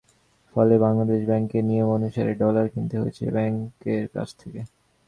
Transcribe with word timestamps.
ফলে 0.55 0.73
বাংলাদেশ 0.85 1.21
ব্যাংককে 1.25 1.59
নিয়ম 1.61 1.89
অনুসারে 1.97 2.33
ডলার 2.41 2.65
কিনতে 2.73 2.95
হয়েছে 3.01 3.23
ব্যাংকের 3.35 4.03
কাছ 4.15 4.29
থেকে। 4.39 4.61